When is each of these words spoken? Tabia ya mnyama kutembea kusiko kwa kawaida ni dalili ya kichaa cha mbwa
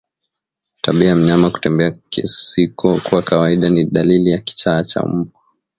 Tabia 0.81 1.07
ya 1.09 1.15
mnyama 1.15 1.49
kutembea 1.49 1.91
kusiko 1.91 2.99
kwa 3.09 3.21
kawaida 3.21 3.69
ni 3.69 3.85
dalili 3.85 4.31
ya 4.31 4.37
kichaa 4.41 4.83
cha 4.83 5.01
mbwa 5.03 5.39